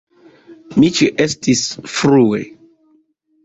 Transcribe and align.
Mi 0.83 0.89
ĉeestis 1.01 1.63
frue. 1.99 2.43